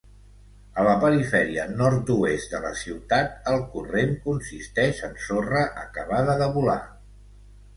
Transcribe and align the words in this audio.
A 0.83 0.83
la 0.85 0.93
perifèria 1.01 1.65
nord-oest 1.81 2.55
de 2.55 2.61
la 2.63 2.71
ciutat, 2.79 3.37
el 3.53 3.59
corrent 3.75 4.17
consisteix 4.25 5.03
en 5.09 5.15
sorra 5.27 5.63
acabada 5.87 6.39
de 6.41 6.49
volar. 6.57 6.81